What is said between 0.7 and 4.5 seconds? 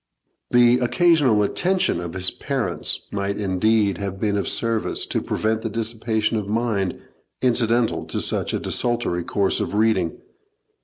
occasional attention of his parents might indeed have been of